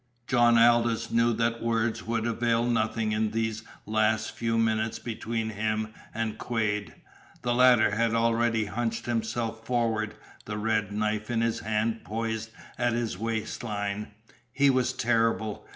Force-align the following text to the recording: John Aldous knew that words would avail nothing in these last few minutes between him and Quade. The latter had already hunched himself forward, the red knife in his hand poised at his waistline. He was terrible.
John 0.25 0.57
Aldous 0.57 1.11
knew 1.11 1.31
that 1.33 1.61
words 1.61 2.01
would 2.07 2.25
avail 2.25 2.65
nothing 2.65 3.11
in 3.11 3.29
these 3.29 3.61
last 3.85 4.31
few 4.31 4.57
minutes 4.57 4.97
between 4.97 5.51
him 5.51 5.93
and 6.11 6.39
Quade. 6.39 6.95
The 7.43 7.53
latter 7.53 7.91
had 7.91 8.15
already 8.15 8.65
hunched 8.65 9.05
himself 9.05 9.63
forward, 9.63 10.15
the 10.45 10.57
red 10.57 10.91
knife 10.91 11.29
in 11.29 11.41
his 11.41 11.59
hand 11.59 12.03
poised 12.03 12.49
at 12.79 12.93
his 12.93 13.19
waistline. 13.19 14.07
He 14.51 14.71
was 14.71 14.91
terrible. 14.91 15.67